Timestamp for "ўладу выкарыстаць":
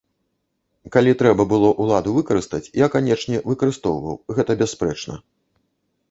1.83-2.61